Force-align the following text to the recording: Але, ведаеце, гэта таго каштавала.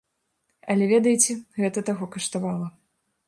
Але, 0.73 0.85
ведаеце, 0.93 1.31
гэта 1.63 1.79
таго 1.91 2.09
каштавала. 2.15 2.67